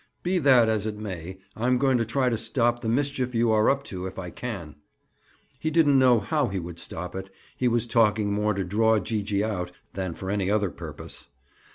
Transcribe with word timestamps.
"Be 0.23 0.39
that 0.39 0.67
as 0.67 0.87
it 0.87 0.97
may, 0.97 1.37
I'm 1.55 1.77
going 1.77 1.99
to 1.99 2.05
try 2.05 2.29
to 2.29 2.35
stop 2.35 2.81
the 2.81 2.89
mischief 2.89 3.35
you 3.35 3.51
are 3.51 3.69
up 3.69 3.83
to, 3.83 4.07
if 4.07 4.17
I 4.17 4.31
can." 4.31 4.77
He 5.59 5.69
didn't 5.69 5.99
know 5.99 6.19
how 6.19 6.47
he 6.47 6.57
would 6.57 6.79
stop 6.79 7.13
it; 7.13 7.29
he 7.55 7.67
was 7.67 7.85
talking 7.85 8.33
more 8.33 8.55
to 8.55 8.63
draw 8.63 8.97
Gee 8.97 9.21
gee 9.21 9.43
out 9.43 9.71
than 9.93 10.15
for 10.15 10.31
any 10.31 10.49
other 10.49 10.71
purpose. 10.71 11.27